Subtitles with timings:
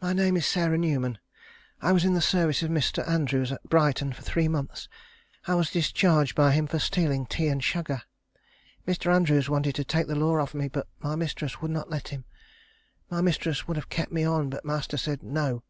[0.00, 1.18] My name is Sarah Newman.
[1.82, 3.06] I was in the service of Mr.
[3.06, 4.88] Andrews at Brighton for three months.
[5.46, 8.04] I was discharged by him for stealing tea and sugar.
[8.88, 9.14] Mr.
[9.14, 12.24] Andrews wanted to take the law of me, but my mistress would not let him.
[13.10, 15.62] My mistress would have kept me on, but master said, No.